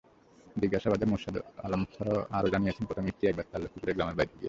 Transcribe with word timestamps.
জিজ্ঞাসাবাদে 0.55 1.05
মোরশেদ 1.05 1.35
আলম 1.65 1.81
আরও 2.37 2.47
জানিয়েছিলেন, 2.53 2.87
প্রথম 2.89 3.05
স্ত্রী 3.07 3.25
একবার 3.27 3.45
তাঁর 3.49 3.61
লক্ষ্মীপুরের 3.63 3.95
গ্রামের 3.97 4.17
বাড়িতে 4.17 4.29
গিয়েছিল। 4.29 4.39